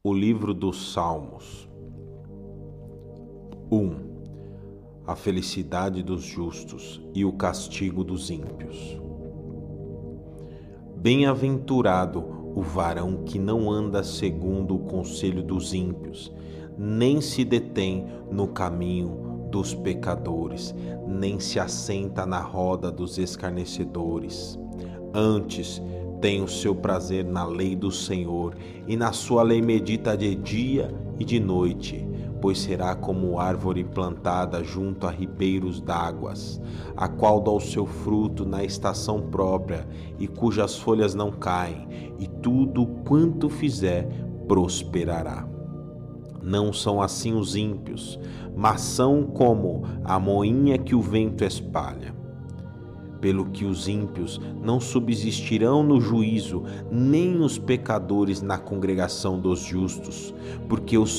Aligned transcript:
O 0.00 0.14
livro 0.14 0.54
dos 0.54 0.92
Salmos. 0.92 1.68
1. 3.68 3.96
A 5.04 5.16
felicidade 5.16 6.04
dos 6.04 6.22
justos 6.22 7.02
e 7.12 7.24
o 7.24 7.32
castigo 7.32 8.04
dos 8.04 8.30
ímpios. 8.30 8.96
Bem-aventurado 10.94 12.20
o 12.54 12.62
varão 12.62 13.24
que 13.24 13.40
não 13.40 13.68
anda 13.68 14.04
segundo 14.04 14.76
o 14.76 14.78
conselho 14.78 15.42
dos 15.42 15.74
ímpios, 15.74 16.32
nem 16.78 17.20
se 17.20 17.44
detém 17.44 18.06
no 18.30 18.46
caminho 18.46 19.48
dos 19.50 19.74
pecadores, 19.74 20.72
nem 21.08 21.40
se 21.40 21.58
assenta 21.58 22.24
na 22.24 22.40
roda 22.40 22.88
dos 22.88 23.18
escarnecedores. 23.18 24.56
Antes, 25.12 25.82
tem 26.20 26.42
o 26.42 26.48
seu 26.48 26.74
prazer 26.74 27.24
na 27.24 27.44
lei 27.44 27.76
do 27.76 27.90
Senhor, 27.90 28.54
e 28.86 28.96
na 28.96 29.12
sua 29.12 29.42
lei 29.42 29.62
medita 29.62 30.16
de 30.16 30.34
dia 30.34 30.94
e 31.18 31.24
de 31.24 31.38
noite, 31.38 32.06
pois 32.40 32.58
será 32.58 32.94
como 32.94 33.38
árvore 33.38 33.84
plantada 33.84 34.62
junto 34.62 35.06
a 35.06 35.10
ribeiros 35.10 35.80
d'águas, 35.80 36.60
a 36.96 37.08
qual 37.08 37.40
dá 37.40 37.50
o 37.50 37.60
seu 37.60 37.86
fruto 37.86 38.44
na 38.44 38.64
estação 38.64 39.22
própria, 39.22 39.86
e 40.18 40.26
cujas 40.26 40.76
folhas 40.76 41.14
não 41.14 41.30
caem, 41.30 42.14
e 42.18 42.26
tudo 42.26 42.86
quanto 43.04 43.48
fizer 43.48 44.08
prosperará. 44.46 45.46
Não 46.42 46.72
são 46.72 47.02
assim 47.02 47.34
os 47.34 47.54
ímpios, 47.56 48.18
mas 48.56 48.80
são 48.80 49.24
como 49.24 49.82
a 50.04 50.18
moinha 50.18 50.78
que 50.78 50.94
o 50.94 51.02
vento 51.02 51.44
espalha 51.44 52.18
pelo 53.20 53.46
que 53.46 53.64
os 53.64 53.88
ímpios 53.88 54.40
não 54.62 54.80
subsistirão 54.80 55.82
no 55.82 56.00
juízo, 56.00 56.62
nem 56.90 57.40
os 57.40 57.58
pecadores 57.58 58.40
na 58.42 58.58
congregação 58.58 59.38
dos 59.38 59.60
justos, 59.60 60.34
porque 60.68 60.96
o 60.96 61.06
Senhor 61.06 61.18